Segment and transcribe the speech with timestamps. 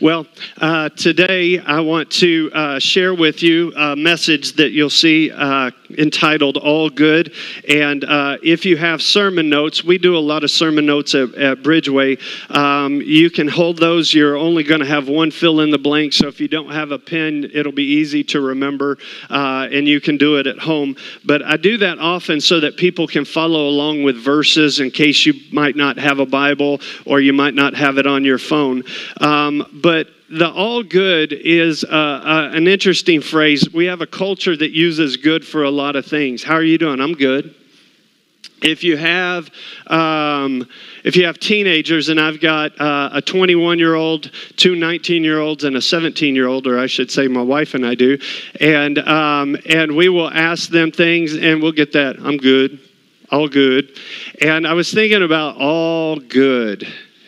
[0.00, 0.28] Well,
[0.60, 5.72] uh, today I want to uh, share with you a message that you'll see uh,
[5.96, 7.32] entitled All Good.
[7.68, 11.34] And uh, if you have sermon notes, we do a lot of sermon notes at,
[11.34, 12.20] at Bridgeway.
[12.50, 14.12] Um, you can hold those.
[14.12, 16.12] You're only going to have one fill in the blank.
[16.12, 18.98] So if you don't have a pen, it'll be easy to remember
[19.30, 20.96] uh, and you can do it at home.
[21.24, 25.24] But I do that often so that people can follow along with verses in case
[25.24, 28.84] you might not have a Bible or you might not have it on your phone.
[29.20, 33.72] Um, but the all good is uh, uh, an interesting phrase.
[33.72, 36.42] We have a culture that uses good for a lot of things.
[36.42, 37.00] How are you doing?
[37.00, 37.54] I'm good.
[38.60, 39.50] If you have,
[39.86, 40.68] um,
[41.04, 45.38] if you have teenagers, and I've got uh, a 21 year old, two 19 year
[45.38, 48.18] olds, and a 17 year old, or I should say, my wife and I do,
[48.60, 52.16] and um, and we will ask them things, and we'll get that.
[52.18, 52.80] I'm good,
[53.30, 53.96] all good,
[54.42, 56.86] and I was thinking about all good.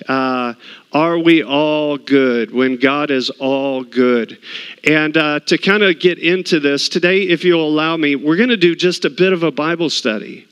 [0.09, 0.55] Uh,
[0.93, 4.39] are we all good when God is all good?
[4.85, 8.49] And uh, to kind of get into this today, if you'll allow me, we're going
[8.49, 10.47] to do just a bit of a Bible study.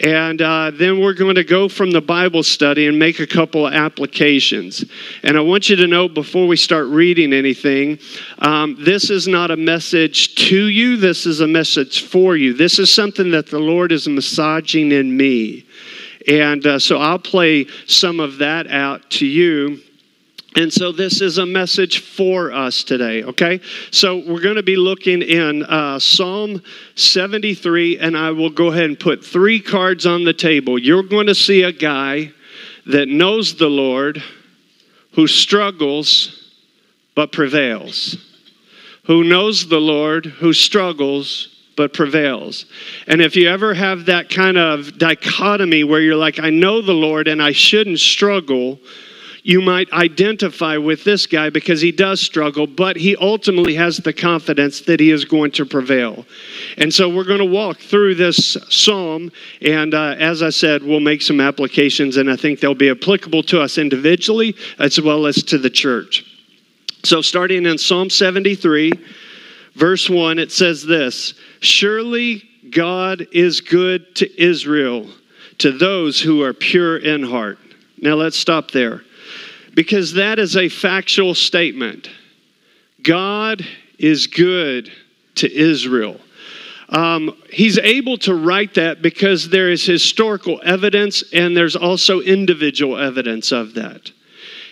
[0.00, 3.66] And uh, then we're going to go from the Bible study and make a couple
[3.66, 4.82] of applications.
[5.22, 7.98] And I want you to know before we start reading anything,
[8.38, 12.54] um, this is not a message to you, this is a message for you.
[12.54, 15.66] This is something that the Lord is massaging in me.
[16.28, 19.80] And uh, so I'll play some of that out to you.
[20.56, 23.60] And so this is a message for us today, okay?
[23.92, 26.60] So we're going to be looking in uh, Psalm
[26.96, 30.76] 73, and I will go ahead and put three cards on the table.
[30.76, 32.32] You're going to see a guy
[32.86, 34.20] that knows the Lord,
[35.12, 36.52] who struggles
[37.14, 38.16] but prevails.
[39.04, 42.66] Who knows the Lord, who struggles but prevails.
[43.06, 46.92] And if you ever have that kind of dichotomy where you're like, I know the
[46.92, 48.78] Lord and I shouldn't struggle,
[49.42, 54.12] you might identify with this guy because he does struggle, but he ultimately has the
[54.12, 56.26] confidence that he is going to prevail.
[56.76, 59.32] And so we're going to walk through this psalm,
[59.62, 63.42] and uh, as I said, we'll make some applications, and I think they'll be applicable
[63.44, 66.26] to us individually as well as to the church.
[67.02, 68.92] So, starting in Psalm 73,
[69.74, 75.08] verse 1, it says this Surely God is good to Israel,
[75.58, 77.58] to those who are pure in heart.
[77.98, 79.02] Now let's stop there
[79.74, 82.08] because that is a factual statement.
[83.02, 83.64] God
[83.98, 84.90] is good
[85.36, 86.20] to Israel.
[86.88, 92.98] Um, he's able to write that because there is historical evidence and there's also individual
[92.98, 94.10] evidence of that.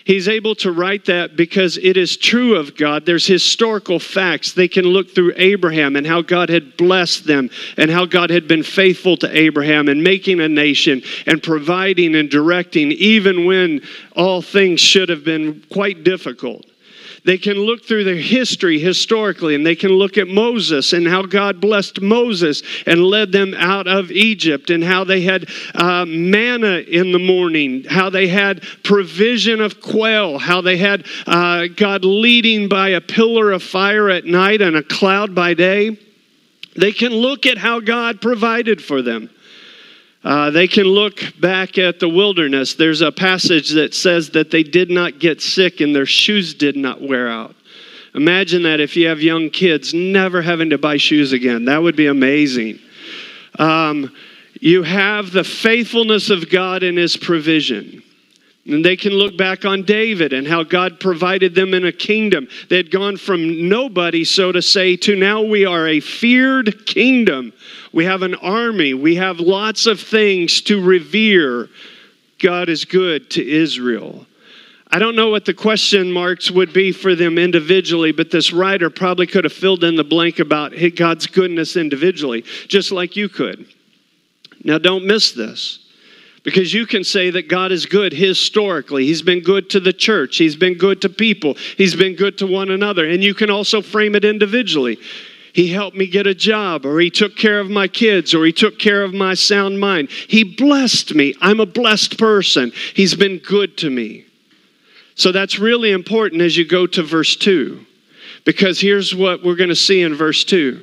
[0.09, 3.05] He's able to write that because it is true of God.
[3.05, 4.53] There's historical facts.
[4.53, 8.47] They can look through Abraham and how God had blessed them and how God had
[8.47, 13.83] been faithful to Abraham and making a nation and providing and directing, even when
[14.15, 16.65] all things should have been quite difficult.
[17.29, 21.21] They can look through their history historically and they can look at Moses and how
[21.21, 26.77] God blessed Moses and led them out of Egypt and how they had uh, manna
[26.79, 32.67] in the morning, how they had provision of quail, how they had uh, God leading
[32.67, 35.99] by a pillar of fire at night and a cloud by day.
[36.75, 39.29] They can look at how God provided for them.
[40.23, 42.75] Uh, they can look back at the wilderness.
[42.75, 46.75] There's a passage that says that they did not get sick and their shoes did
[46.75, 47.55] not wear out.
[48.15, 51.65] Imagine that if you have young kids, never having to buy shoes again.
[51.65, 52.79] That would be amazing.
[53.57, 54.13] Um,
[54.59, 58.03] you have the faithfulness of God in His provision.
[58.65, 62.47] And they can look back on David and how God provided them in a kingdom.
[62.69, 67.53] They had gone from nobody, so to say, to now we are a feared kingdom.
[67.91, 68.93] We have an army.
[68.93, 71.69] We have lots of things to revere.
[72.41, 74.25] God is good to Israel.
[74.91, 78.89] I don't know what the question marks would be for them individually, but this writer
[78.89, 83.67] probably could have filled in the blank about God's goodness individually, just like you could.
[84.63, 85.85] Now, don't miss this.
[86.41, 89.05] Because you can say that God is good historically.
[89.05, 90.37] He's been good to the church.
[90.37, 91.55] He's been good to people.
[91.77, 93.07] He's been good to one another.
[93.07, 94.97] And you can also frame it individually.
[95.59, 98.53] He helped me get a job, or He took care of my kids, or He
[98.53, 100.09] took care of my sound mind.
[100.09, 101.35] He blessed me.
[101.41, 102.71] I'm a blessed person.
[102.93, 104.23] He's been good to me.
[105.15, 107.85] So that's really important as you go to verse 2.
[108.45, 110.81] Because here's what we're going to see in verse 2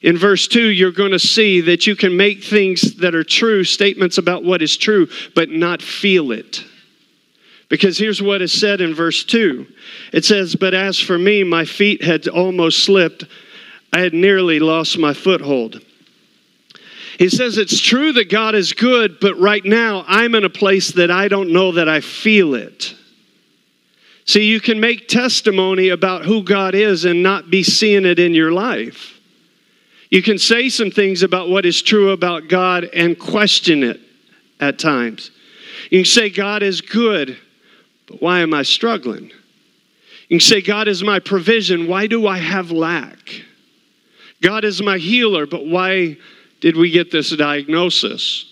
[0.00, 3.62] in verse 2, you're going to see that you can make things that are true,
[3.62, 6.64] statements about what is true, but not feel it.
[7.68, 9.66] Because here's what is said in verse 2
[10.14, 13.26] it says, But as for me, my feet had almost slipped,
[13.92, 15.80] I had nearly lost my foothold.
[17.18, 20.92] He says, It's true that God is good, but right now I'm in a place
[20.92, 22.94] that I don't know that I feel it.
[24.24, 28.34] See, you can make testimony about who God is and not be seeing it in
[28.34, 29.18] your life.
[30.10, 34.00] You can say some things about what is true about God and question it
[34.60, 35.30] at times.
[35.90, 37.38] You can say, God is good,
[38.06, 39.30] but why am I struggling?
[40.28, 43.42] You can say, God is my provision, why do I have lack?
[44.40, 46.16] God is my healer, but why
[46.60, 48.44] did we get this diagnosis?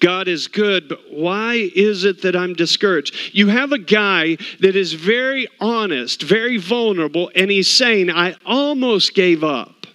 [0.00, 3.14] God is good, but why is it that I'm discouraged?
[3.32, 9.14] You have a guy that is very honest, very vulnerable, and he's saying, I almost
[9.14, 9.86] gave up.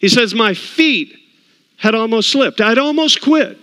[0.00, 1.16] He says, My feet
[1.76, 2.60] had almost slipped.
[2.60, 3.58] I'd almost quit.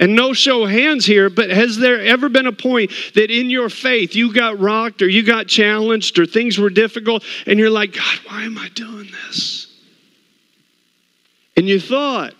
[0.00, 3.50] And no show of hands here, but has there ever been a point that in
[3.50, 7.70] your faith you got rocked or you got challenged or things were difficult and you're
[7.70, 9.68] like, God, why am I doing this?
[11.56, 12.34] And you thought,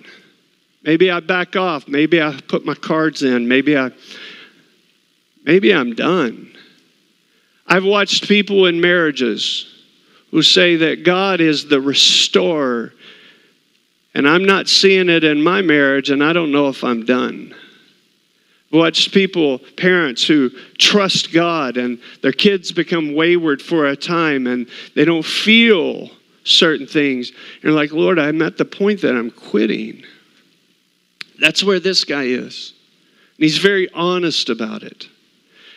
[0.82, 1.88] Maybe I back off.
[1.88, 3.48] Maybe I put my cards in.
[3.48, 3.90] Maybe I
[5.44, 6.52] maybe I'm done.
[7.66, 9.66] I've watched people in marriages
[10.30, 12.92] who say that God is the restorer
[14.14, 17.54] and I'm not seeing it in my marriage and I don't know if I'm done.
[18.72, 24.68] I've people, parents who trust God and their kids become wayward for a time and
[24.94, 26.08] they don't feel
[26.44, 27.32] certain things.
[27.62, 30.04] You're like, Lord, I'm at the point that I'm quitting.
[31.40, 32.74] That's where this guy is.
[33.36, 35.08] And he's very honest about it.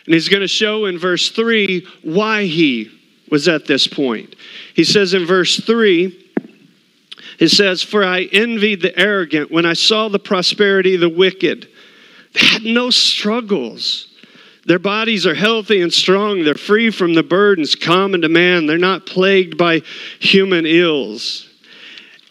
[0.06, 2.90] And he's going to show in verse 3 why he
[3.30, 4.36] was at this point.
[4.74, 6.23] He says in verse 3,
[7.38, 11.68] it says, For I envied the arrogant when I saw the prosperity of the wicked.
[12.32, 14.08] They had no struggles.
[14.66, 16.42] Their bodies are healthy and strong.
[16.42, 18.66] They're free from the burdens common to man.
[18.66, 19.82] They're not plagued by
[20.20, 21.48] human ills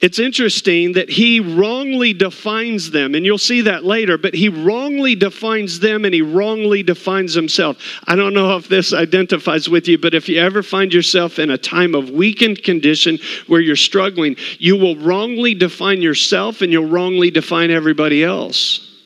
[0.03, 5.15] it's interesting that he wrongly defines them, and you'll see that later, but he wrongly
[5.15, 7.77] defines them and he wrongly defines himself.
[8.05, 11.51] I don't know if this identifies with you, but if you ever find yourself in
[11.51, 13.17] a time of weakened condition
[13.47, 19.01] where you're struggling, you will wrongly define yourself and you'll wrongly define everybody else.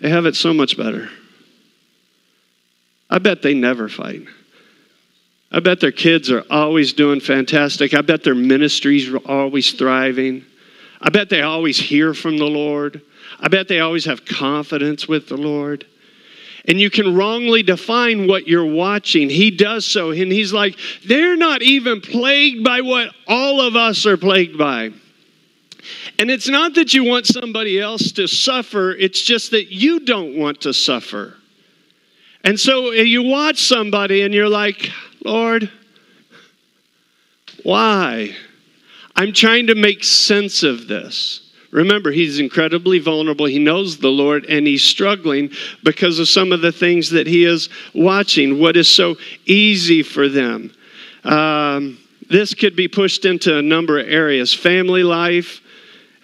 [0.00, 1.08] They have it so much better.
[3.08, 4.22] I bet they never fight.
[5.56, 7.94] I bet their kids are always doing fantastic.
[7.94, 10.44] I bet their ministries are always thriving.
[11.00, 13.00] I bet they always hear from the Lord.
[13.40, 15.86] I bet they always have confidence with the Lord.
[16.68, 19.30] And you can wrongly define what you're watching.
[19.30, 20.10] He does so.
[20.10, 20.76] And he's like,
[21.06, 24.90] they're not even plagued by what all of us are plagued by.
[26.18, 30.36] And it's not that you want somebody else to suffer, it's just that you don't
[30.36, 31.38] want to suffer.
[32.44, 34.90] And so eh, you watch somebody and you're like,
[35.26, 35.70] Lord,
[37.64, 38.34] why?
[39.16, 41.52] I'm trying to make sense of this.
[41.72, 43.46] Remember, he's incredibly vulnerable.
[43.46, 45.50] He knows the Lord and he's struggling
[45.82, 50.28] because of some of the things that he is watching, what is so easy for
[50.28, 50.72] them.
[51.24, 51.98] Um,
[52.30, 55.60] this could be pushed into a number of areas family life,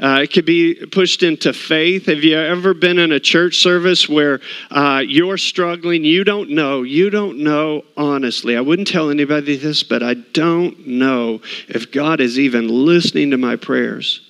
[0.03, 2.07] uh, it could be pushed into faith.
[2.07, 4.41] Have you ever been in a church service where
[4.73, 6.05] uh, you're struggling?
[6.05, 6.83] You don't know.
[6.83, 8.57] You don't know honestly.
[8.57, 13.39] I wouldn't tell anybody this, but I don't know if God is even listening to
[13.39, 14.21] my prayers.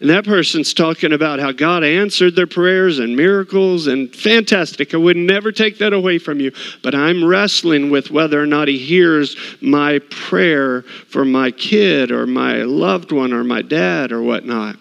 [0.00, 4.92] And that person's talking about how God answered their prayers and miracles and fantastic.
[4.92, 6.52] I would never take that away from you.
[6.82, 12.26] But I'm wrestling with whether or not He hears my prayer for my kid or
[12.26, 14.76] my loved one or my dad or whatnot.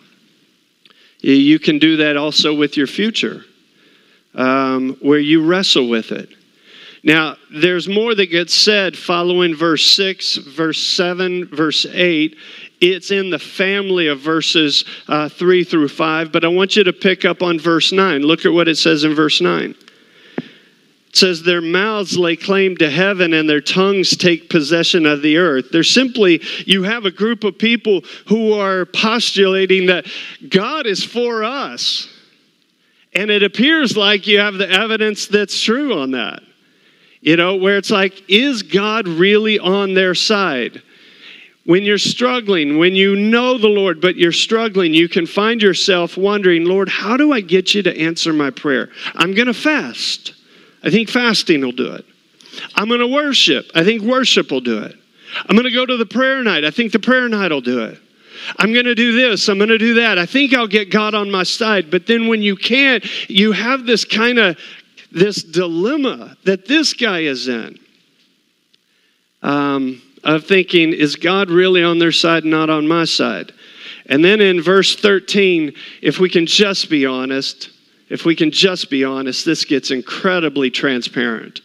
[1.24, 3.46] You can do that also with your future,
[4.36, 6.30] um, where you wrestle with it.
[7.02, 12.38] Now, there's more that gets said following verse 6, verse 7, verse 8.
[12.82, 16.94] It's in the family of verses uh, 3 through 5, but I want you to
[16.94, 18.22] pick up on verse 9.
[18.22, 19.76] Look at what it says in verse 9.
[21.14, 25.38] It says, Their mouths lay claim to heaven and their tongues take possession of the
[25.38, 25.68] earth.
[25.72, 30.08] They're simply, you have a group of people who are postulating that
[30.50, 32.10] God is for us.
[33.14, 36.42] And it appears like you have the evidence that's true on that.
[37.22, 40.82] You know, where it's like, is God really on their side?
[41.66, 46.18] When you're struggling, when you know the Lord, but you're struggling, you can find yourself
[46.18, 48.90] wondering, Lord, how do I get you to answer my prayer?
[49.14, 50.34] I'm going to fast.
[50.84, 52.06] I think fasting will do it.
[52.76, 53.72] I'm going to worship.
[53.74, 54.96] I think worship will do it.
[55.48, 56.64] I'm going to go to the prayer night.
[56.64, 58.00] I think the prayer night will do it.
[58.58, 59.48] I'm going to do this.
[59.48, 60.18] I'm going to do that.
[60.18, 61.90] I think I'll get God on my side.
[61.90, 64.58] But then when you can't, you have this kind of
[65.12, 67.80] this dilemma that this guy is in.
[69.42, 73.52] Um, of thinking, is God really on their side, not on my side?
[74.06, 77.70] And then in verse 13, if we can just be honest,
[78.10, 81.62] if we can just be honest, this gets incredibly transparent.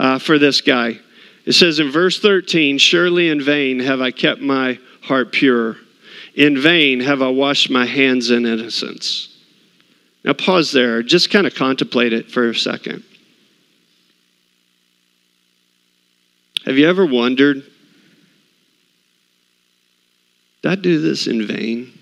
[0.00, 0.98] uh, for this guy.
[1.44, 5.76] It says in verse 13, Surely in vain have I kept my heart pure.
[6.34, 9.28] In vain have I washed my hands in innocence.
[10.24, 11.02] Now, pause there.
[11.02, 13.04] Just kind of contemplate it for a second.
[16.64, 17.62] Have you ever wondered,
[20.62, 21.92] did I do this in vain?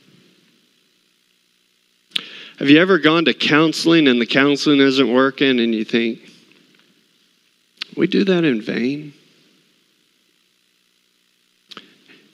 [2.59, 6.19] Have you ever gone to counseling and the counseling isn't working and you think,
[7.97, 9.13] we do that in vain?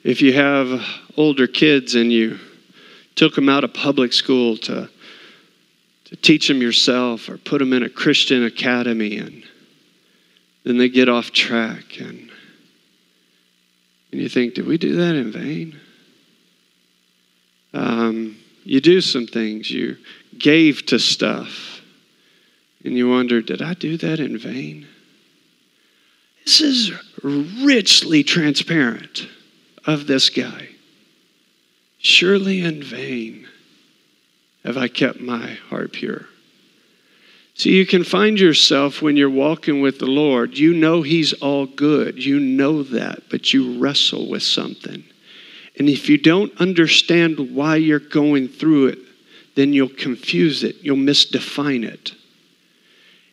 [0.03, 0.83] If you have
[1.15, 2.39] older kids and you
[3.13, 4.89] took them out of public school to,
[6.05, 9.43] to teach them yourself or put them in a Christian academy and
[10.63, 12.31] then they get off track and,
[14.11, 15.79] and you think, did we do that in vain?
[17.75, 19.97] Um, you do some things, you
[20.37, 21.81] gave to stuff,
[22.83, 24.87] and you wonder, did I do that in vain?
[26.43, 26.91] This is
[27.23, 29.27] richly transparent
[29.85, 30.69] of this guy.
[31.99, 33.47] Surely in vain
[34.63, 36.25] have I kept my heart pure.
[37.53, 41.65] So you can find yourself when you're walking with the Lord, you know He's all
[41.65, 42.23] good.
[42.23, 45.03] You know that, but you wrestle with something.
[45.77, 48.99] And if you don't understand why you're going through it,
[49.55, 52.13] then you'll confuse it, you'll misdefine it.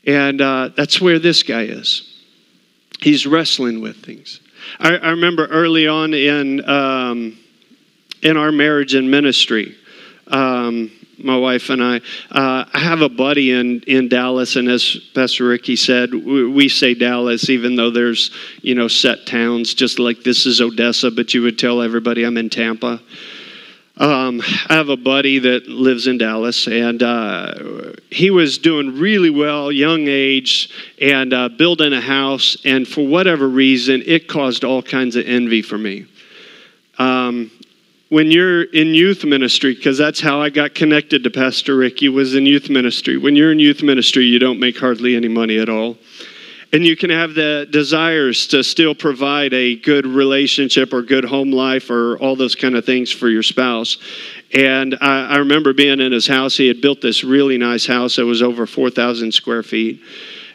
[0.05, 2.09] And uh, that's where this guy is.
[3.01, 4.41] He's wrestling with things.
[4.79, 7.39] I, I remember early on in, um,
[8.23, 9.77] in our marriage and ministry,
[10.29, 11.97] um, my wife and I.
[12.31, 16.69] Uh, I have a buddy in, in Dallas, and as Pastor Ricky said, we, we,
[16.69, 18.31] say Dallas, even though there's
[18.63, 22.37] you know set towns, just like this is Odessa, but you would tell everybody I'm
[22.37, 23.01] in Tampa.
[23.99, 29.31] Um, I have a buddy that lives in Dallas, and uh, he was doing really
[29.31, 32.57] well, young age, and uh, building a house.
[32.65, 36.07] And for whatever reason, it caused all kinds of envy for me.
[36.99, 37.51] Um,
[38.13, 42.35] when you're in youth ministry, because that's how I got connected to Pastor Ricky, was
[42.35, 43.17] in youth ministry.
[43.17, 45.97] When you're in youth ministry, you don't make hardly any money at all.
[46.75, 51.53] And you can have the desires to still provide a good relationship or good home
[51.53, 53.97] life or all those kind of things for your spouse.
[54.53, 56.55] And I, I remember being in his house.
[56.55, 60.03] He had built this really nice house that was over 4,000 square feet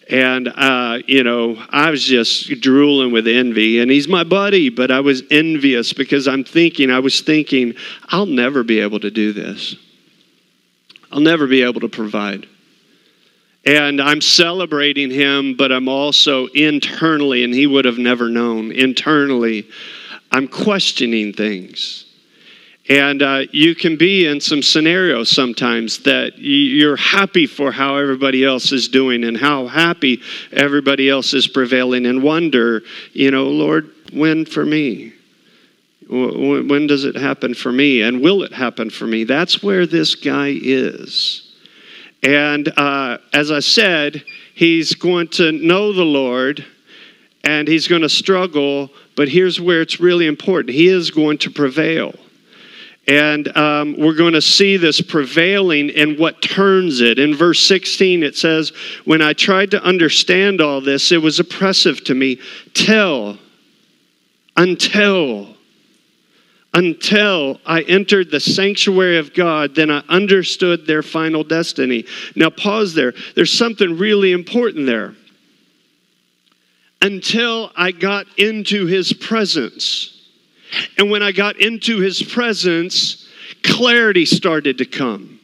[0.09, 3.79] and, uh, you know, I was just drooling with envy.
[3.79, 7.75] And he's my buddy, but I was envious because I'm thinking, I was thinking,
[8.07, 9.75] I'll never be able to do this.
[11.11, 12.47] I'll never be able to provide.
[13.65, 19.67] And I'm celebrating him, but I'm also internally, and he would have never known, internally,
[20.31, 22.05] I'm questioning things.
[22.89, 28.45] And uh, you can be in some scenarios sometimes that you're happy for how everybody
[28.45, 30.21] else is doing and how happy
[30.53, 35.13] everybody else is prevailing and wonder, you know, Lord, when for me?
[36.09, 38.01] When does it happen for me?
[38.01, 39.25] And will it happen for me?
[39.25, 41.53] That's where this guy is.
[42.23, 44.23] And uh, as I said,
[44.55, 46.65] he's going to know the Lord
[47.43, 51.51] and he's going to struggle, but here's where it's really important he is going to
[51.51, 52.15] prevail.
[53.07, 57.19] And um, we're going to see this prevailing and what turns it.
[57.19, 58.73] In verse 16, it says,
[59.05, 62.41] When I tried to understand all this, it was oppressive to me.
[62.73, 63.37] Till,
[64.57, 65.55] until,
[66.73, 72.03] until I entered the sanctuary of God, then I understood their final destiny.
[72.35, 73.13] Now, pause there.
[73.35, 75.15] There's something really important there.
[77.01, 80.16] Until I got into his presence.
[80.97, 83.27] And when I got into his presence,
[83.63, 85.37] clarity started to come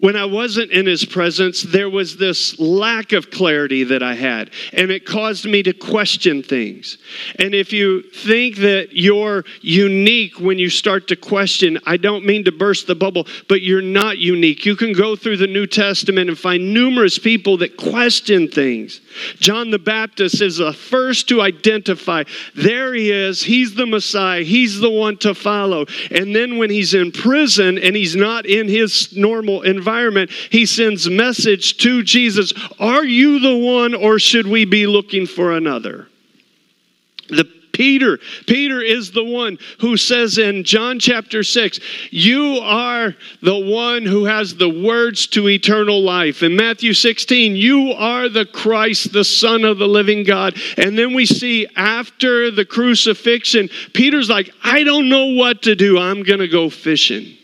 [0.00, 4.50] when I wasn't in his presence, there was this lack of clarity that I had,
[4.72, 6.96] and it caused me to question things.
[7.38, 12.44] And if you think that you're unique when you start to question, I don't mean
[12.44, 14.64] to burst the bubble, but you're not unique.
[14.64, 19.02] You can go through the New Testament and find numerous people that question things.
[19.38, 22.24] John the Baptist is the first to identify
[22.54, 25.86] there he is, he's the Messiah, he's the one to follow.
[26.10, 31.08] And then when he's in prison and he's not in his normal environment, he sends
[31.08, 36.08] message to Jesus Are you the one, or should we be looking for another?
[37.28, 38.18] The Peter.
[38.46, 44.26] Peter is the one who says in John chapter 6, You are the one who
[44.26, 46.42] has the words to eternal life.
[46.42, 50.60] In Matthew 16, You are the Christ, the Son of the living God.
[50.76, 55.96] And then we see after the crucifixion, Peter's like, I don't know what to do.
[55.96, 57.38] I'm going to go fishing.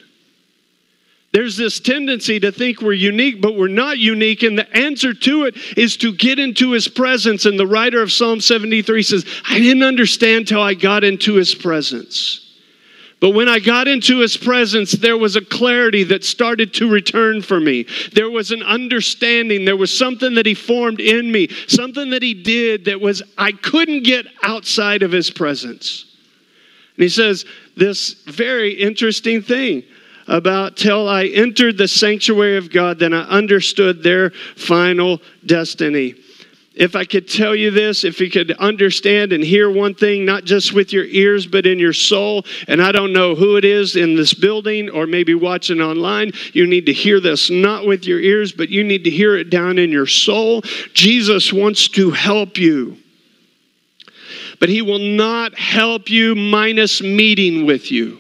[1.33, 4.42] There's this tendency to think we're unique, but we're not unique.
[4.42, 7.45] And the answer to it is to get into his presence.
[7.45, 11.54] And the writer of Psalm 73 says, I didn't understand till I got into his
[11.54, 12.42] presence.
[13.18, 17.40] But when I got into his presence, there was a clarity that started to return
[17.40, 17.87] for me.
[18.12, 19.64] There was an understanding.
[19.64, 23.52] There was something that he formed in me, something that he did that was, I
[23.52, 26.04] couldn't get outside of his presence.
[26.97, 29.83] And he says this very interesting thing
[30.28, 36.14] about till I entered the sanctuary of God, then I understood their final destiny.
[36.76, 40.45] If I could tell you this, if you could understand and hear one thing, not
[40.45, 43.97] just with your ears, but in your soul, and I don't know who it is
[43.97, 48.21] in this building or maybe watching online, you need to hear this not with your
[48.21, 50.61] ears, but you need to hear it down in your soul.
[50.92, 52.99] Jesus wants to help you,
[54.61, 58.18] but He will not help you minus meeting with you.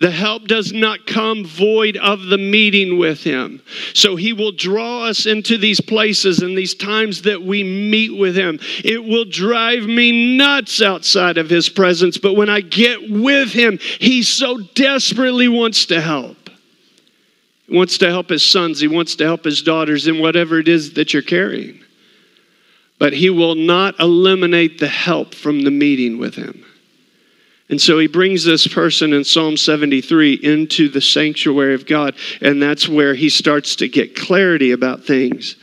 [0.00, 3.60] The help does not come void of the meeting with Him.
[3.94, 8.36] So He will draw us into these places and these times that we meet with
[8.36, 8.60] Him.
[8.84, 13.78] It will drive me nuts outside of His presence, but when I get with Him,
[13.98, 16.36] He so desperately wants to help.
[17.66, 20.68] He wants to help His sons, He wants to help His daughters in whatever it
[20.68, 21.80] is that you're carrying.
[23.00, 26.64] But He will not eliminate the help from the meeting with Him.
[27.70, 32.62] And so he brings this person in Psalm 73 into the sanctuary of God, and
[32.62, 35.56] that's where he starts to get clarity about things.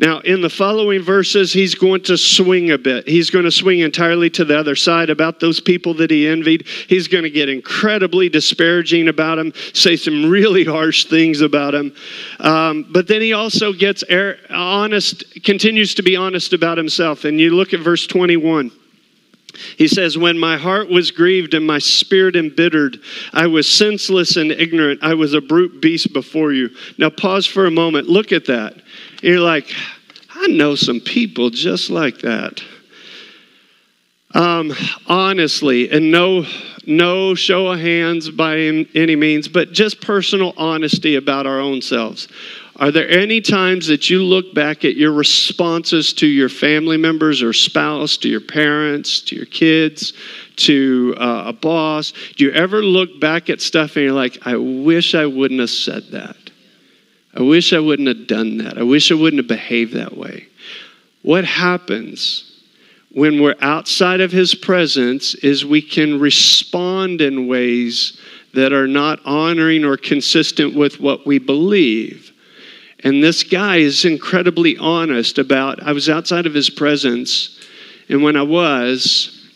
[0.00, 3.08] Now, in the following verses, he's going to swing a bit.
[3.08, 6.68] He's going to swing entirely to the other side about those people that he envied.
[6.68, 11.92] He's going to get incredibly disparaging about them, say some really harsh things about him.
[12.38, 14.04] Um, but then he also gets
[14.50, 17.24] honest, continues to be honest about himself.
[17.24, 18.70] And you look at verse 21.
[19.76, 22.98] He says, When my heart was grieved and my spirit embittered,
[23.32, 25.00] I was senseless and ignorant.
[25.02, 26.70] I was a brute beast before you.
[26.98, 28.08] Now, pause for a moment.
[28.08, 28.74] Look at that.
[29.22, 29.72] You're like,
[30.34, 32.62] I know some people just like that.
[34.34, 34.72] Um,
[35.06, 36.44] honestly, and no,
[36.86, 42.28] no show of hands by any means, but just personal honesty about our own selves.
[42.78, 47.42] Are there any times that you look back at your responses to your family members
[47.42, 50.12] or spouse, to your parents, to your kids,
[50.56, 52.12] to uh, a boss?
[52.36, 55.70] Do you ever look back at stuff and you're like, I wish I wouldn't have
[55.70, 56.36] said that?
[57.34, 58.78] I wish I wouldn't have done that.
[58.78, 60.46] I wish I wouldn't have behaved that way.
[61.22, 62.62] What happens
[63.10, 68.20] when we're outside of His presence is we can respond in ways
[68.54, 72.27] that are not honoring or consistent with what we believe.
[73.04, 77.60] And this guy is incredibly honest about I was outside of his presence,
[78.08, 79.48] and when I was,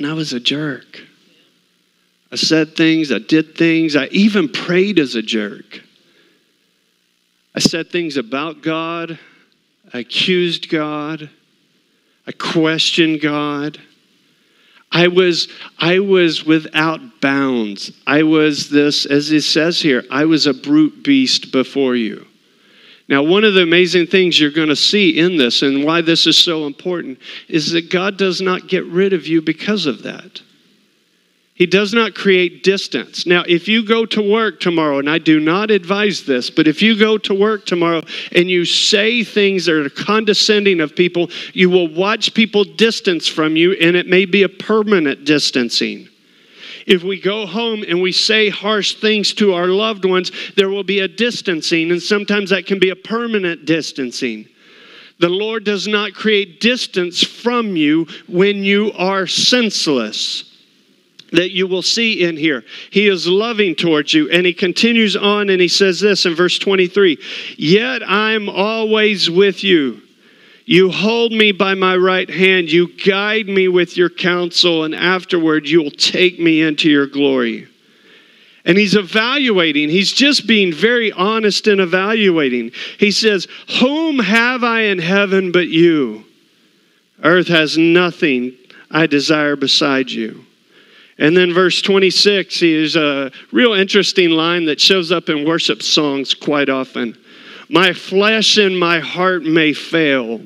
[0.00, 1.00] man, I was a jerk.
[2.30, 5.82] I said things, I did things, I even prayed as a jerk.
[7.54, 9.18] I said things about God,
[9.92, 11.30] I accused God,
[12.26, 13.80] I questioned God.
[14.90, 15.48] I was,
[15.78, 17.92] I was without bounds.
[18.06, 22.26] I was this, as it says here, I was a brute beast before you.
[23.08, 26.26] Now, one of the amazing things you're going to see in this and why this
[26.26, 30.42] is so important is that God does not get rid of you because of that.
[31.58, 33.26] He does not create distance.
[33.26, 36.80] Now, if you go to work tomorrow, and I do not advise this, but if
[36.80, 41.68] you go to work tomorrow and you say things that are condescending of people, you
[41.68, 46.08] will watch people distance from you, and it may be a permanent distancing.
[46.86, 50.84] If we go home and we say harsh things to our loved ones, there will
[50.84, 54.46] be a distancing, and sometimes that can be a permanent distancing.
[55.18, 60.47] The Lord does not create distance from you when you are senseless
[61.32, 62.64] that you will see in here.
[62.90, 64.30] He is loving towards you.
[64.30, 67.18] And he continues on and he says this in verse 23
[67.56, 70.02] Yet I'm always with you.
[70.64, 72.70] You hold me by my right hand.
[72.70, 77.66] You guide me with your counsel, and afterward you'll take me into your glory.
[78.66, 79.88] And he's evaluating.
[79.88, 82.72] He's just being very honest and evaluating.
[82.98, 83.48] He says,
[83.80, 86.26] Whom have I in heaven but you?
[87.24, 88.54] Earth has nothing
[88.90, 90.44] I desire beside you.
[91.18, 96.32] And then verse 26 is a real interesting line that shows up in worship songs
[96.32, 97.18] quite often.
[97.68, 100.40] My flesh and my heart may fail,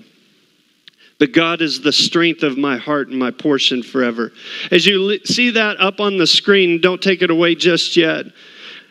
[1.18, 4.32] but God is the strength of my heart and my portion forever.
[4.70, 8.26] As you see that up on the screen, don't take it away just yet.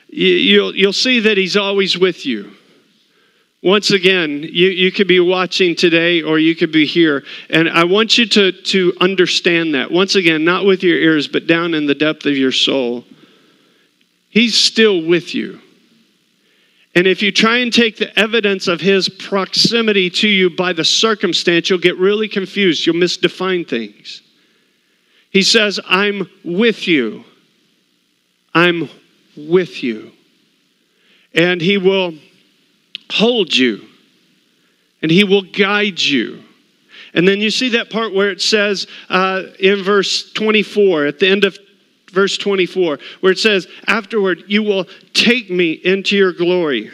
[0.08, 2.52] You'll, you'll see that He's always with you.
[3.64, 7.24] Once again, you, you could be watching today or you could be here.
[7.50, 9.92] And I want you to, to understand that.
[9.92, 13.06] Once again, not with your ears, but down in the depth of your soul.
[14.30, 15.62] He's still with you.
[16.96, 20.84] And if you try and take the evidence of his proximity to you by the
[20.84, 22.86] circumstance, you'll get really confused.
[22.86, 24.22] You'll misdefine things.
[25.30, 27.24] He says, I'm with you.
[28.54, 28.90] I'm
[29.38, 30.12] with you.
[31.34, 32.16] And he will
[33.12, 33.86] hold you,
[35.02, 36.44] and he will guide you.
[37.14, 41.28] And then you see that part where it says uh, in verse 24, at the
[41.28, 41.58] end of
[42.12, 46.92] verse 24, where it says, Afterward, you will take me into your glory.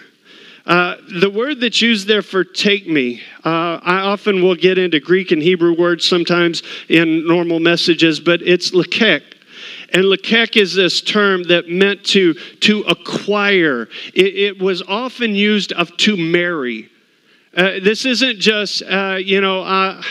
[0.65, 4.99] Uh, the word that's used there for take me, uh, I often will get into
[4.99, 9.37] Greek and Hebrew words sometimes in normal messages, but it's lekek.
[9.93, 13.88] And lekek is this term that meant to, to acquire.
[14.13, 16.89] It, it was often used of to marry.
[17.56, 20.02] Uh, this isn't just, uh, you know, uh,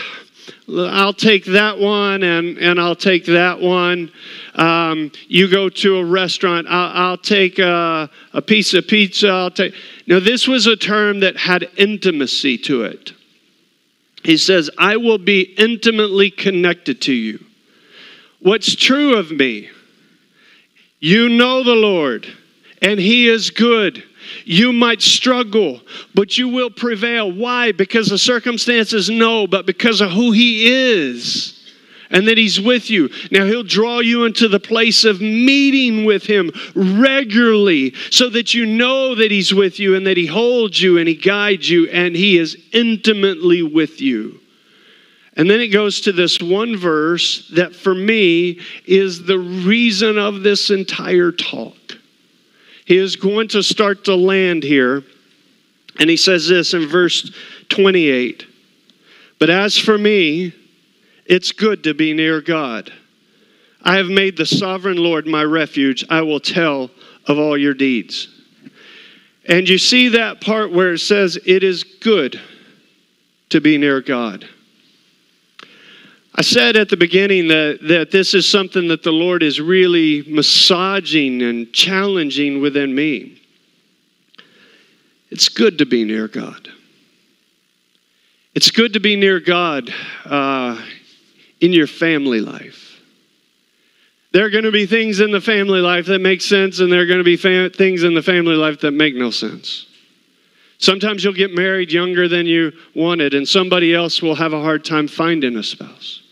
[0.68, 4.10] I'll take that one and, and I'll take that one.
[4.54, 9.28] Um, you go to a restaurant, I'll, I'll take a, a, piece of pizza.
[9.28, 9.74] I'll take.
[10.08, 13.12] Now, this was a term that had intimacy to it.
[14.24, 17.45] He says, I will be intimately connected to you.
[18.40, 19.70] What's true of me?
[21.00, 22.26] You know the Lord,
[22.82, 24.02] and He is good.
[24.44, 25.80] You might struggle,
[26.14, 27.30] but you will prevail.
[27.30, 27.72] Why?
[27.72, 29.08] Because the circumstances?
[29.08, 31.52] No, but because of who He is
[32.10, 33.10] and that He's with you.
[33.30, 38.66] Now, He'll draw you into the place of meeting with Him regularly so that you
[38.66, 42.16] know that He's with you and that He holds you and He guides you and
[42.16, 44.40] He is intimately with you.
[45.36, 50.42] And then it goes to this one verse that for me is the reason of
[50.42, 51.76] this entire talk.
[52.86, 55.02] He is going to start to land here.
[55.98, 57.30] And he says this in verse
[57.68, 58.46] 28
[59.38, 60.54] But as for me,
[61.26, 62.92] it's good to be near God.
[63.82, 66.04] I have made the sovereign Lord my refuge.
[66.08, 66.90] I will tell
[67.26, 68.28] of all your deeds.
[69.48, 72.40] And you see that part where it says, It is good
[73.50, 74.48] to be near God.
[76.38, 80.22] I said at the beginning that, that this is something that the Lord is really
[80.28, 83.40] massaging and challenging within me.
[85.30, 86.68] It's good to be near God.
[88.54, 89.92] It's good to be near God
[90.26, 90.78] uh,
[91.62, 93.00] in your family life.
[94.32, 97.00] There are going to be things in the family life that make sense, and there
[97.00, 99.86] are going to be fam- things in the family life that make no sense.
[100.76, 104.84] Sometimes you'll get married younger than you wanted, and somebody else will have a hard
[104.84, 106.22] time finding a spouse.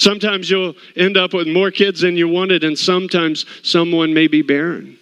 [0.00, 4.40] Sometimes you'll end up with more kids than you wanted, and sometimes someone may be
[4.40, 4.96] barren.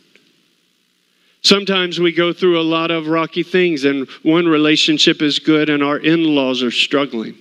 [1.43, 5.85] Sometimes we go through a lot of rocky things, and one relationship is good, and
[5.85, 7.37] our in laws are struggling.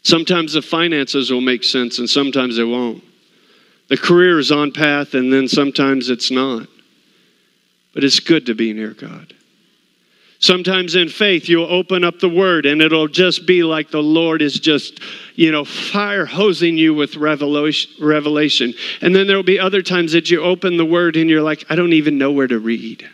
[0.00, 3.04] Sometimes the finances will make sense, and sometimes they won't.
[3.88, 6.68] The career is on path, and then sometimes it's not.
[7.92, 9.34] But it's good to be near God.
[10.40, 14.40] Sometimes in faith, you'll open up the word and it'll just be like the Lord
[14.40, 15.00] is just,
[15.34, 18.72] you know, fire hosing you with revelation.
[19.00, 21.74] And then there'll be other times that you open the word and you're like, I
[21.74, 23.08] don't even know where to read.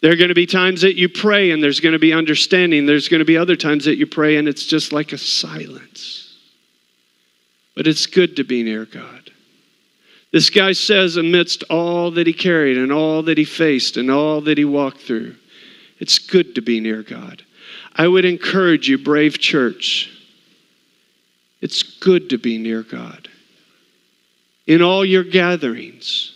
[0.00, 2.86] There are going to be times that you pray and there's going to be understanding.
[2.86, 6.38] There's going to be other times that you pray and it's just like a silence.
[7.76, 9.30] But it's good to be near God.
[10.32, 14.40] This guy says, amidst all that he carried and all that he faced and all
[14.42, 15.36] that he walked through,
[15.98, 17.44] it's good to be near God.
[17.94, 20.10] I would encourage you, brave church,
[21.60, 23.28] it's good to be near God.
[24.66, 26.32] In all your gatherings,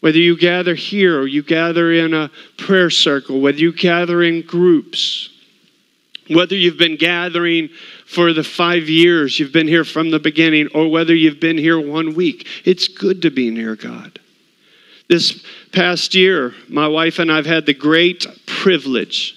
[0.00, 4.42] whether you gather here or you gather in a prayer circle, whether you gather in
[4.42, 5.30] groups,
[6.28, 7.68] whether you've been gathering
[8.06, 11.80] for the five years you've been here from the beginning, or whether you've been here
[11.80, 14.18] one week, it's good to be near God.
[15.08, 15.42] This
[15.72, 18.26] past year, my wife and I have had the great
[18.58, 19.36] privilege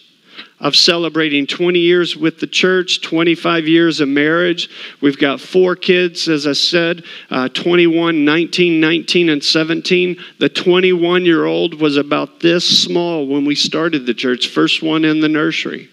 [0.60, 4.70] of celebrating 20 years with the church, 25 years of marriage.
[5.00, 10.18] We've got four kids, as I said uh, 21, 19, 19, and 17.
[10.40, 15.06] The 21 year old was about this small when we started the church, first one
[15.06, 15.90] in the nursery.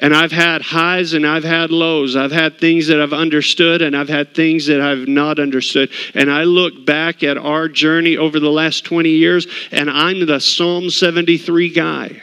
[0.00, 2.16] And I've had highs and I've had lows.
[2.16, 5.90] I've had things that I've understood and I've had things that I've not understood.
[6.14, 10.40] And I look back at our journey over the last 20 years and I'm the
[10.40, 12.22] Psalm 73 guy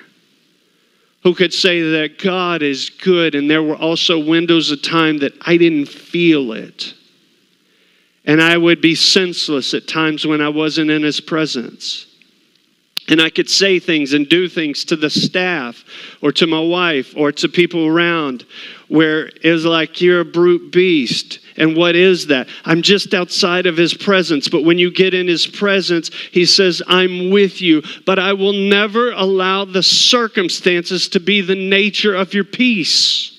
[1.28, 3.36] who could say that God is good.
[3.36, 6.94] And there were also windows of time that I didn't feel it.
[8.26, 12.07] And I would be senseless at times when I wasn't in His presence.
[13.10, 15.86] And I could say things and do things to the staff
[16.22, 18.46] or to my wife or to people around
[18.90, 21.40] where it's like you're a brute beast.
[21.56, 22.48] And what is that?
[22.66, 24.50] I'm just outside of his presence.
[24.50, 28.54] But when you get in his presence, he says, I'm with you, but I will
[28.54, 33.34] never allow the circumstances to be the nature of your peace.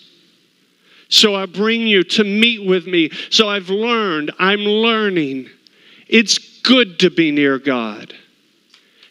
[1.10, 3.10] So I bring you to meet with me.
[3.30, 5.48] So I've learned, I'm learning.
[6.08, 8.14] It's good to be near God.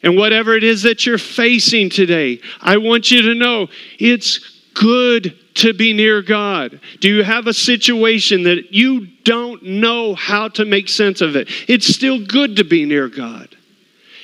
[0.03, 3.67] And whatever it is that you're facing today, I want you to know
[3.99, 4.39] it's
[4.73, 6.79] good to be near God.
[6.99, 11.49] Do you have a situation that you don't know how to make sense of it?
[11.67, 13.57] It's still good to be near God.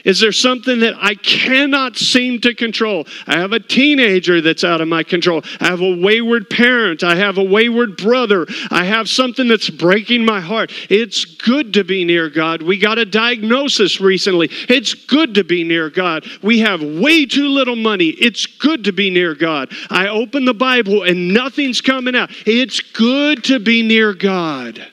[0.03, 3.07] Is there something that I cannot seem to control?
[3.25, 5.43] I have a teenager that's out of my control.
[5.61, 7.03] I have a wayward parent.
[7.03, 8.45] I have a wayward brother.
[8.69, 10.73] I have something that's breaking my heart.
[10.89, 12.61] It's good to be near God.
[12.61, 14.49] We got a diagnosis recently.
[14.67, 16.25] It's good to be near God.
[16.41, 18.09] We have way too little money.
[18.09, 19.71] It's good to be near God.
[19.89, 22.29] I open the Bible and nothing's coming out.
[22.45, 24.85] It's good to be near God.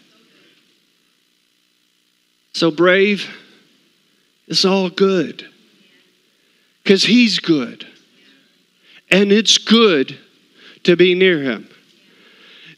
[2.52, 3.28] So brave
[4.50, 5.48] it's all good
[6.82, 7.86] because He's good.
[9.12, 10.18] And it's good
[10.84, 11.68] to be near Him.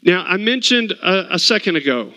[0.03, 2.13] Now, I mentioned a, a second ago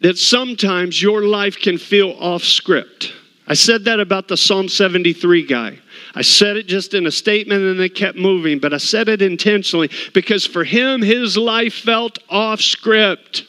[0.00, 3.12] that sometimes your life can feel off script.
[3.46, 5.78] I said that about the Psalm 73 guy.
[6.14, 9.22] I said it just in a statement and it kept moving, but I said it
[9.22, 13.44] intentionally because for him, his life felt off script.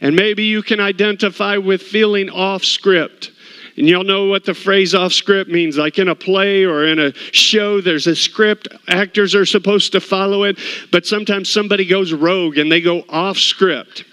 [0.00, 3.31] And maybe you can identify with feeling off script.
[3.76, 5.78] And y'all know what the phrase off script means.
[5.78, 10.00] Like in a play or in a show, there's a script, actors are supposed to
[10.00, 10.58] follow it,
[10.90, 14.04] but sometimes somebody goes rogue and they go off script.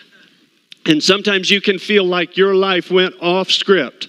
[0.86, 4.08] And sometimes you can feel like your life went off script.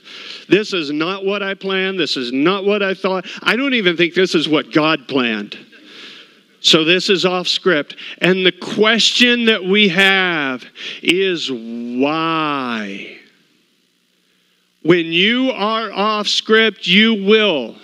[0.49, 1.99] This is not what I planned.
[1.99, 3.27] This is not what I thought.
[3.43, 5.59] I don't even think this is what God planned.
[6.61, 7.97] So this is off script.
[8.19, 10.65] And the question that we have
[11.03, 13.19] is why?
[14.83, 17.77] When you are off script, you will.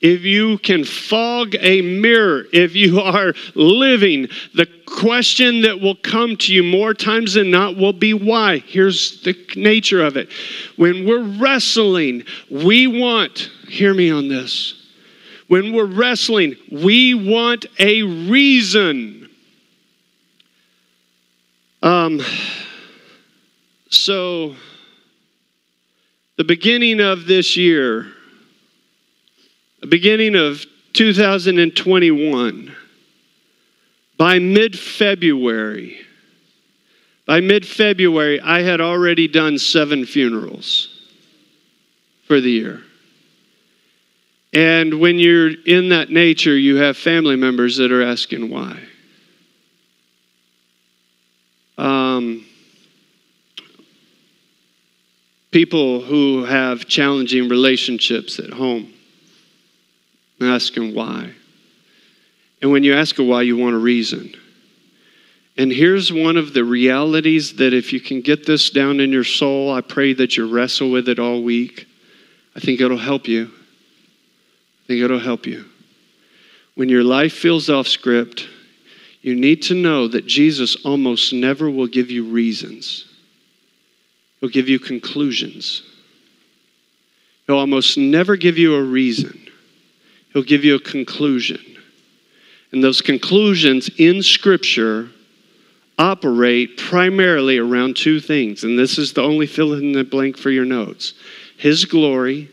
[0.00, 6.36] If you can fog a mirror, if you are living, the question that will come
[6.36, 8.58] to you more times than not will be why.
[8.58, 10.30] Here's the nature of it.
[10.76, 14.74] When we're wrestling, we want, hear me on this.
[15.48, 19.30] When we're wrestling, we want a reason.
[21.82, 22.20] Um,
[23.90, 24.56] so,
[26.36, 28.06] the beginning of this year,
[29.80, 32.76] the beginning of 2021,
[34.18, 35.98] by mid February,
[37.26, 40.88] by mid February, I had already done seven funerals
[42.26, 42.82] for the year.
[44.52, 48.80] And when you're in that nature, you have family members that are asking why.
[51.76, 52.45] Um,
[55.56, 58.92] people who have challenging relationships at home.
[60.38, 61.32] and ask them why.
[62.60, 64.34] And when you ask a why, you want a reason.
[65.56, 69.24] And here's one of the realities that if you can get this down in your
[69.24, 71.88] soul, I pray that you wrestle with it all week.
[72.54, 73.44] I think it'll help you.
[73.46, 75.64] I think it'll help you.
[76.74, 78.46] When your life feels off script,
[79.22, 83.06] you need to know that Jesus almost never will give you reasons.
[84.40, 85.82] He'll give you conclusions.
[87.46, 89.48] He'll almost never give you a reason.
[90.32, 91.60] He'll give you a conclusion.
[92.72, 95.08] And those conclusions in Scripture
[95.98, 98.64] operate primarily around two things.
[98.64, 101.14] And this is the only fill in the blank for your notes
[101.56, 102.50] His glory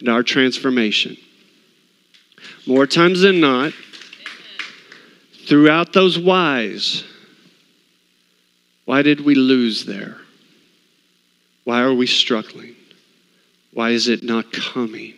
[0.00, 1.16] and our transformation.
[2.66, 3.72] More times than not,
[5.46, 7.04] throughout those whys,
[8.84, 10.18] why did we lose there?
[11.64, 12.76] Why are we struggling?
[13.72, 15.14] Why is it not coming?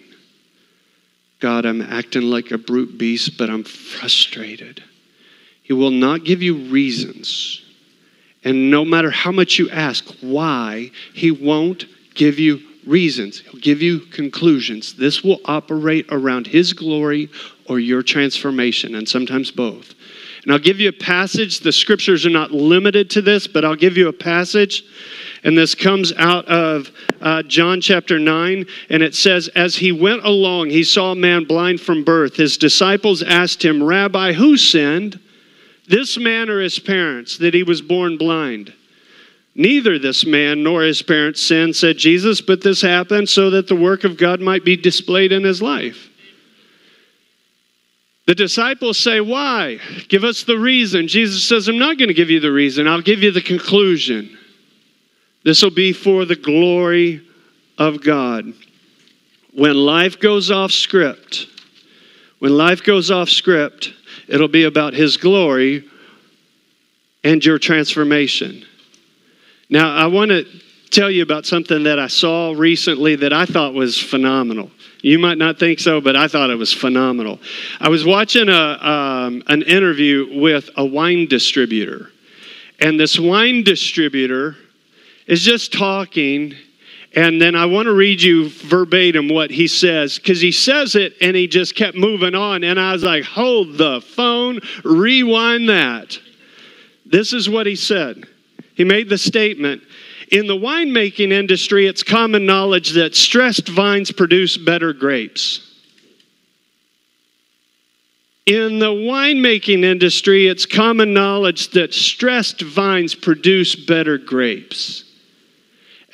[1.40, 4.82] God, I'm acting like a brute beast, but I'm frustrated.
[5.62, 7.62] He will not give you reasons.
[8.44, 13.40] And no matter how much you ask why, He won't give you reasons.
[13.40, 14.94] He'll give you conclusions.
[14.94, 17.28] This will operate around His glory
[17.68, 19.94] or your transformation, and sometimes both.
[20.44, 21.60] And I'll give you a passage.
[21.60, 24.84] The scriptures are not limited to this, but I'll give you a passage
[25.44, 28.66] and this comes out of uh, John chapter 9.
[28.90, 32.36] And it says, As he went along, he saw a man blind from birth.
[32.36, 35.20] His disciples asked him, Rabbi, who sinned?
[35.88, 38.72] This man or his parents, that he was born blind?
[39.54, 43.76] Neither this man nor his parents sinned, said Jesus, but this happened so that the
[43.76, 46.10] work of God might be displayed in his life.
[48.26, 49.78] The disciples say, Why?
[50.08, 51.08] Give us the reason.
[51.08, 54.36] Jesus says, I'm not going to give you the reason, I'll give you the conclusion.
[55.46, 57.24] This will be for the glory
[57.78, 58.52] of God.
[59.54, 61.46] When life goes off script,
[62.40, 63.92] when life goes off script,
[64.26, 65.84] it'll be about His glory
[67.22, 68.64] and your transformation.
[69.70, 70.46] Now, I want to
[70.90, 74.72] tell you about something that I saw recently that I thought was phenomenal.
[75.00, 77.38] You might not think so, but I thought it was phenomenal.
[77.78, 82.10] I was watching a, um, an interview with a wine distributor,
[82.80, 84.56] and this wine distributor
[85.26, 86.54] is just talking.
[87.14, 91.14] And then I want to read you verbatim what he says because he says it
[91.20, 92.62] and he just kept moving on.
[92.62, 96.18] And I was like, hold the phone, rewind that.
[97.06, 98.24] This is what he said.
[98.74, 99.82] He made the statement
[100.30, 105.62] in the winemaking industry, it's common knowledge that stressed vines produce better grapes.
[108.44, 115.05] In the winemaking industry, it's common knowledge that stressed vines produce better grapes.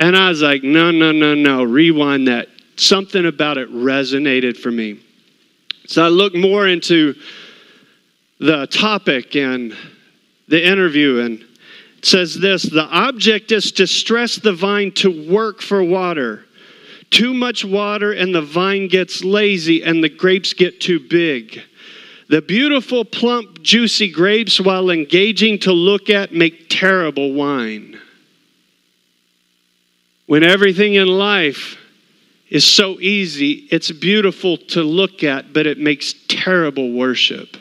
[0.02, 2.48] And I was like, no, no, no, no, rewind that.
[2.74, 4.98] Something about it resonated for me.
[5.86, 7.14] So I looked more into
[8.40, 9.76] the topic and
[10.48, 11.44] the interview and
[12.02, 16.46] says this the object is to stress the vine to work for water.
[17.10, 21.62] Too much water, and the vine gets lazy, and the grapes get too big.
[22.28, 28.00] The beautiful, plump, juicy grapes, while engaging to look at, make terrible wine.
[30.32, 31.76] When everything in life
[32.48, 37.58] is so easy, it's beautiful to look at, but it makes terrible worship.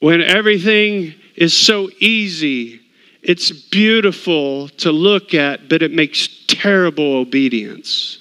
[0.00, 2.80] When everything is so easy.
[3.22, 8.20] It's beautiful to look at, but it makes terrible obedience.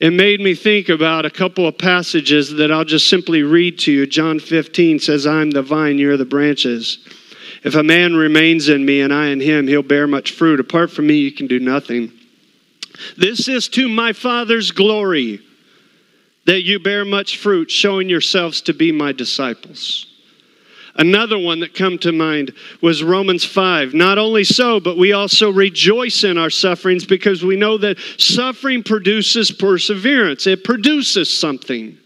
[0.00, 3.92] It made me think about a couple of passages that I'll just simply read to
[3.92, 4.06] you.
[4.06, 6.98] John 15 says, I'm the vine, you're the branches.
[7.64, 10.58] If a man remains in me and I in him, he'll bear much fruit.
[10.58, 12.12] Apart from me, you can do nothing.
[13.16, 15.40] This is to my Father's glory
[16.44, 20.06] that you bear much fruit, showing yourselves to be my disciples.
[20.96, 23.94] Another one that come to mind was Romans 5.
[23.94, 28.82] Not only so, but we also rejoice in our sufferings because we know that suffering
[28.82, 30.46] produces perseverance.
[30.46, 31.96] It produces something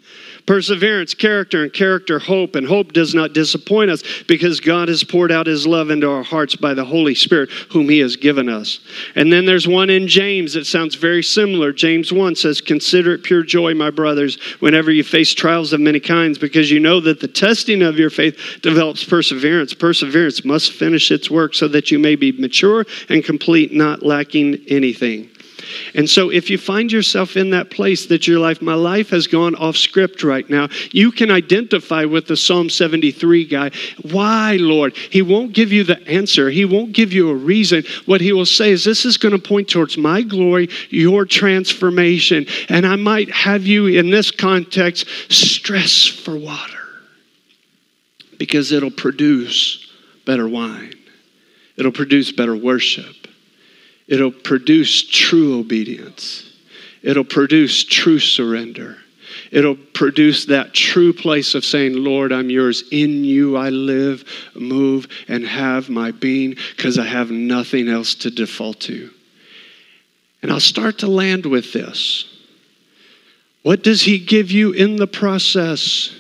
[0.47, 2.55] perseverance, character, and character, hope.
[2.55, 6.23] And hope does not disappoint us because God has poured out his love into our
[6.23, 8.81] hearts by the Holy Spirit, whom he has given us.
[9.15, 11.73] And then there's one in James that sounds very similar.
[11.73, 16.01] James 1 says, Consider it pure joy, my brothers, whenever you face trials of many
[16.01, 19.75] kinds, because you know that the testing of your faith develops perseverance.
[19.75, 24.65] Perseverance must finish its work so that you may be mature and complete, not lacking
[24.69, 25.31] anything.
[25.95, 29.27] And so, if you find yourself in that place that your life, my life has
[29.27, 33.71] gone off script right now, you can identify with the Psalm 73 guy.
[34.03, 34.97] Why, Lord?
[34.97, 37.85] He won't give you the answer, He won't give you a reason.
[38.07, 42.47] What He will say is, This is going to point towards my glory, your transformation.
[42.69, 46.87] And I might have you in this context stress for water
[48.39, 49.91] because it'll produce
[50.25, 50.95] better wine,
[51.77, 53.26] it'll produce better worship.
[54.09, 56.53] It'll produce true obedience.
[57.03, 58.99] It'll produce true surrender.
[59.51, 62.85] It'll produce that true place of saying, Lord, I'm yours.
[62.91, 68.31] In you I live, move, and have my being because I have nothing else to
[68.31, 69.11] default to.
[70.43, 72.25] And I'll start to land with this.
[73.63, 76.15] What does He give you in the process?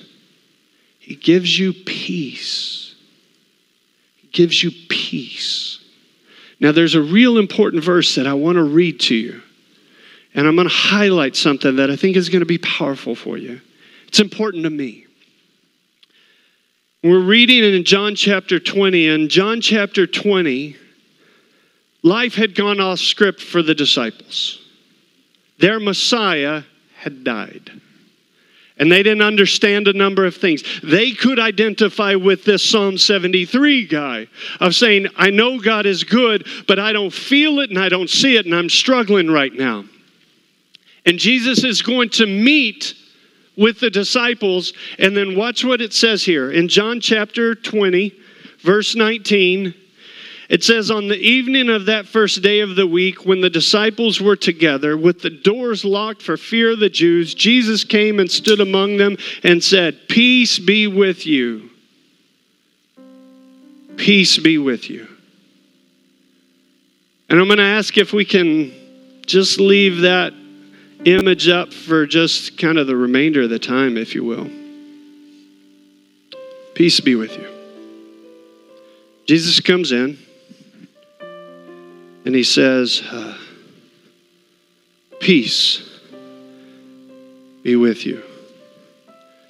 [0.99, 2.95] He gives you peace.
[4.17, 5.79] He gives you peace.
[6.59, 9.43] Now, there's a real important verse that I want to read to you.
[10.35, 13.37] And I'm going to highlight something that I think is going to be powerful for
[13.37, 13.61] you.
[14.09, 15.07] It's important to me.
[17.03, 20.77] We're reading in John chapter 20, and John chapter 20,
[22.03, 24.61] life had gone off script for the disciples.
[25.59, 26.65] Their Messiah
[26.97, 27.81] had died
[28.79, 30.63] and they didn't understand a number of things.
[30.83, 34.27] They could identify with this Psalm 73 guy
[34.61, 38.11] of saying, I know God is good, but I don't feel it and I don't
[38.11, 39.85] see it, and I'm struggling right now.
[41.07, 42.95] And Jesus is going to meet
[43.57, 48.13] with the disciples, and then watch what it says here in John chapter 20,
[48.61, 49.75] verse 19.
[50.49, 54.21] It says, On the evening of that first day of the week, when the disciples
[54.21, 58.61] were together, with the doors locked for fear of the Jews, Jesus came and stood
[58.61, 61.71] among them and said, Peace be with you.
[63.97, 65.09] Peace be with you.
[67.29, 68.73] And I'm going to ask if we can
[69.27, 70.33] just leave that
[71.05, 74.49] image up for just kind of the remainder of the time, if you will.
[76.75, 77.49] Peace be with you.
[79.27, 80.19] Jesus comes in
[82.27, 83.39] and he says, uh,
[85.21, 85.89] Peace
[87.63, 88.23] be with you.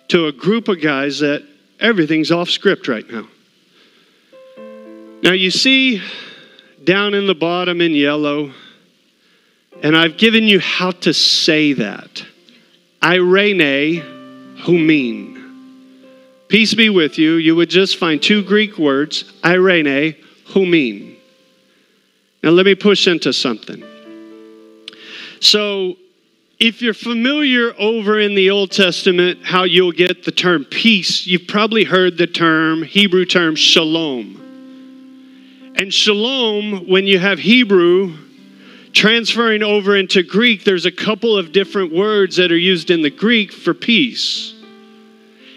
[0.08, 1.42] To a group of guys that
[1.80, 3.28] everything's off script right now.
[5.22, 6.02] Now, you see
[6.84, 8.52] down in the bottom in yellow,
[9.82, 12.24] and I've given you how to say that.
[13.02, 15.42] Irene humin.
[16.48, 17.34] Peace be with you.
[17.34, 20.14] You would just find two Greek words, Irene
[20.48, 21.15] humin.
[22.46, 23.82] Now let me push into something.
[25.40, 25.96] So,
[26.60, 31.48] if you're familiar over in the Old Testament how you'll get the term peace, you've
[31.48, 35.72] probably heard the term, Hebrew term, shalom.
[35.74, 38.16] And shalom, when you have Hebrew
[38.92, 43.10] transferring over into Greek, there's a couple of different words that are used in the
[43.10, 44.54] Greek for peace.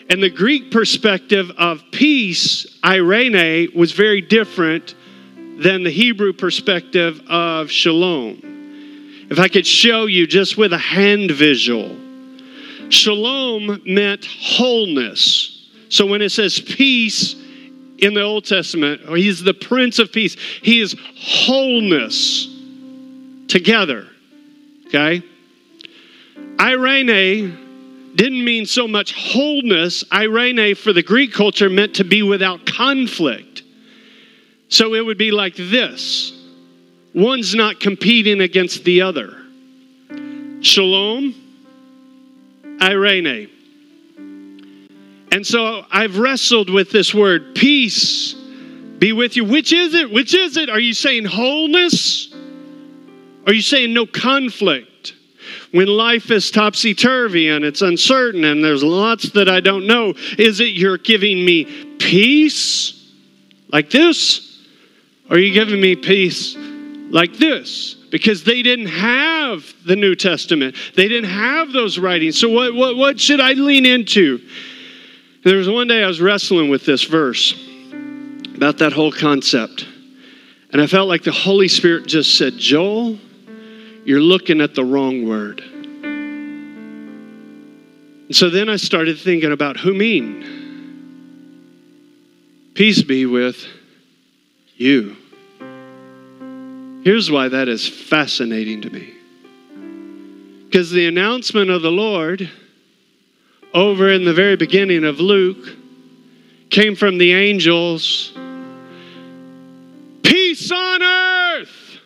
[0.09, 4.95] And the Greek perspective of peace, irene, was very different
[5.59, 9.27] than the Hebrew perspective of shalom.
[9.29, 11.97] If I could show you just with a hand visual,
[12.89, 15.69] shalom meant wholeness.
[15.89, 17.35] So when it says peace
[17.97, 22.47] in the Old Testament, he's the Prince of Peace, he is wholeness
[23.49, 24.07] together.
[24.87, 25.21] Okay?
[26.59, 30.03] Irene didn't mean so much wholeness.
[30.11, 33.63] Irene for the Greek culture meant to be without conflict.
[34.69, 36.33] So it would be like this
[37.13, 39.35] one's not competing against the other.
[40.61, 41.33] Shalom,
[42.81, 43.49] Irene.
[45.31, 48.35] And so I've wrestled with this word, peace
[48.99, 49.45] be with you.
[49.45, 50.11] Which is it?
[50.11, 50.69] Which is it?
[50.69, 52.33] Are you saying wholeness?
[53.47, 55.15] Are you saying no conflict?
[55.71, 60.13] When life is topsy turvy and it's uncertain and there's lots that I don't know,
[60.37, 61.65] is it you're giving me
[61.97, 63.09] peace
[63.71, 64.48] like this?
[65.29, 67.95] Are you giving me peace like this?
[68.09, 72.39] Because they didn't have the New Testament, they didn't have those writings.
[72.39, 74.39] So, what, what, what should I lean into?
[75.43, 77.53] There was one day I was wrestling with this verse
[78.55, 79.87] about that whole concept.
[80.71, 83.17] And I felt like the Holy Spirit just said, Joel,
[84.05, 85.61] you're looking at the wrong word.
[88.29, 90.57] And so then I started thinking about humin?
[92.75, 93.65] Peace be with
[94.75, 95.15] you.
[97.03, 99.13] Here's why that is fascinating to me.
[100.65, 102.49] Because the announcement of the Lord
[103.73, 105.77] over in the very beginning of Luke
[106.69, 108.31] came from the angels
[110.23, 111.99] peace on earth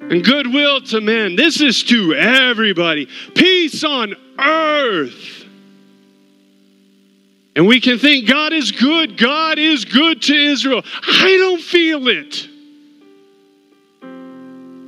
[0.00, 1.36] and goodwill to men.
[1.36, 3.06] This is to everybody.
[3.34, 5.44] Peace on earth.
[7.54, 9.16] And we can think God is good.
[9.16, 10.82] God is good to Israel.
[11.02, 12.48] I don't feel it.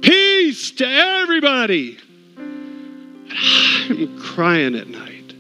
[0.09, 1.99] Peace to everybody.
[3.31, 5.35] I'm crying at night.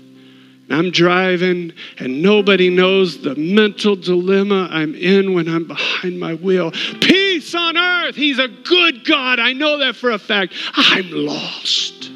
[0.68, 6.72] I'm driving and nobody knows the mental dilemma I'm in when I'm behind my wheel.
[7.00, 8.14] Peace on earth.
[8.14, 9.40] He's a good God.
[9.40, 10.52] I know that for a fact.
[10.74, 12.10] I'm lost.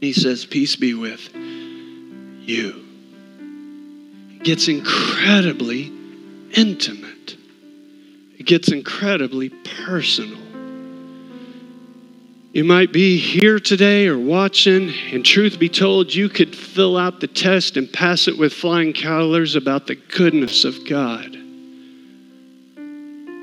[0.00, 2.84] He says, Peace be with you.
[4.32, 5.92] It gets incredibly
[6.56, 7.09] intimate,
[8.40, 10.38] it gets incredibly personal.
[12.54, 17.20] You might be here today or watching, and truth be told, you could fill out
[17.20, 21.36] the test and pass it with flying colors about the goodness of God.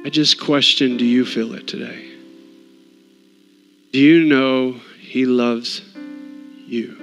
[0.04, 2.04] I just question do you feel it today?
[3.94, 5.84] Do you know He loves
[6.66, 6.96] you?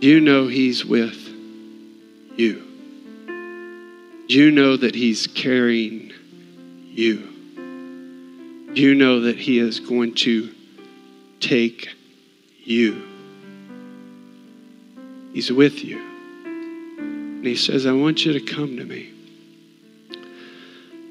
[0.00, 1.16] Do you know He's with
[2.36, 2.73] you?
[4.26, 6.12] You know that He's carrying
[6.86, 7.28] you?
[8.72, 10.52] You know that He is going to
[11.40, 11.90] take
[12.58, 13.06] you?
[15.32, 15.98] He's with you.
[15.98, 19.10] And He says, I want you to come to me.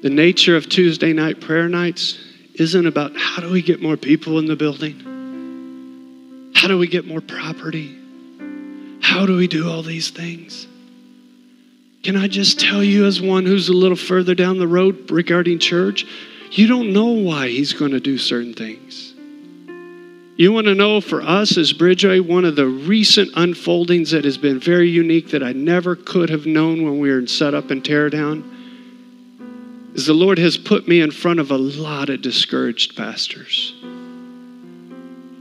[0.02, 2.18] The nature of Tuesday night prayer nights
[2.54, 6.52] isn't about how do we get more people in the building?
[6.54, 7.98] How do we get more property?
[9.00, 10.66] How do we do all these things?
[12.04, 15.58] Can I just tell you, as one who's a little further down the road regarding
[15.58, 16.06] church,
[16.50, 19.14] you don't know why He's going to do certain things.
[20.36, 24.36] You want to know for us as Bridgeway, one of the recent unfoldings that has
[24.36, 27.82] been very unique that I never could have known when we were in setup and
[27.82, 28.50] teardown
[29.94, 33.74] is the Lord has put me in front of a lot of discouraged pastors.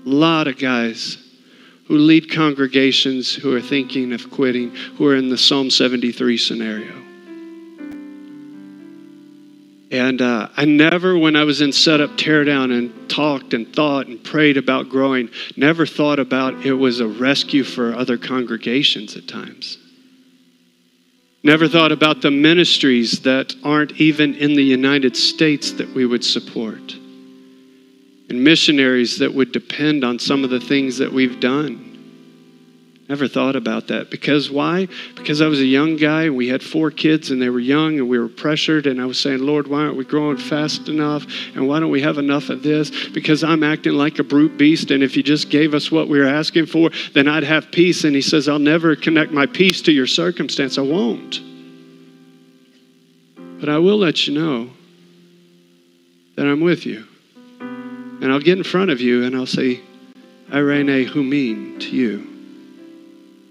[0.05, 1.17] A lot of guys
[1.87, 7.03] who lead congregations who are thinking of quitting, who are in the Psalm 73 scenario.
[9.91, 14.23] And uh, I never, when I was in setup teardown and talked and thought and
[14.23, 19.77] prayed about growing, never thought about it was a rescue for other congregations at times.
[21.43, 26.23] Never thought about the ministries that aren't even in the United States that we would
[26.23, 26.95] support.
[28.29, 31.93] And missionaries that would depend on some of the things that we've done.
[33.09, 34.09] Never thought about that.
[34.09, 34.87] Because why?
[35.15, 36.29] Because I was a young guy.
[36.29, 38.87] We had four kids and they were young and we were pressured.
[38.87, 41.25] And I was saying, Lord, why aren't we growing fast enough?
[41.53, 43.09] And why don't we have enough of this?
[43.09, 44.89] Because I'm acting like a brute beast.
[44.89, 48.05] And if you just gave us what we were asking for, then I'd have peace.
[48.05, 50.77] And he says, I'll never connect my peace to your circumstance.
[50.77, 51.41] I won't.
[53.59, 54.69] But I will let you know
[56.35, 57.05] that I'm with you.
[58.23, 59.81] And I'll get in front of you and I'll say,
[60.49, 62.25] Irene Humin to you.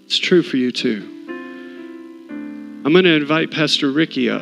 [0.05, 1.07] It's true for you too.
[2.83, 4.41] I'm going to invite Pastor Ricky up.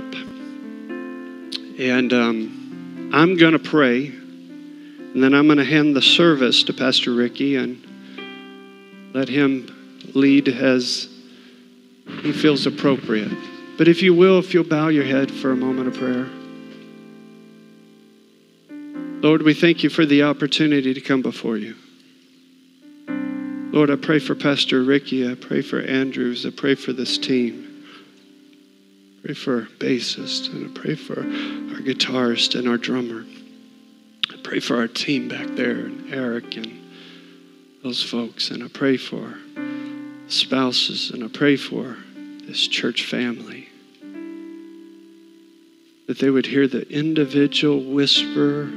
[1.78, 4.08] And um, I'm going to pray.
[4.08, 7.86] And then I'm going to hand the service to Pastor Ricky and
[9.14, 11.10] let him lead as
[12.22, 13.38] he feels appropriate.
[13.78, 16.30] But if you will, if you'll bow your head for a moment of prayer.
[19.22, 21.76] Lord, we thank you for the opportunity to come before you.
[23.72, 25.30] Lord, I pray for Pastor Ricky.
[25.30, 26.44] I pray for Andrews.
[26.44, 27.86] I pray for this team.
[29.20, 33.24] I pray for our bassist, and I pray for our guitarist and our drummer.
[34.32, 36.82] I pray for our team back there, and Eric and
[37.84, 38.50] those folks.
[38.50, 39.38] And I pray for
[40.30, 41.96] spouses, and I pray for
[42.48, 43.70] this church family.
[46.08, 48.68] That they would hear the individual whisper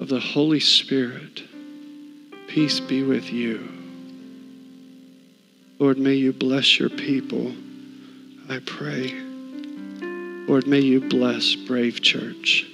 [0.00, 1.42] of the Holy Spirit
[2.48, 3.68] Peace be with you.
[5.78, 7.54] Lord, may you bless your people.
[8.48, 9.12] I pray.
[10.48, 12.64] Lord, may you bless Brave Church.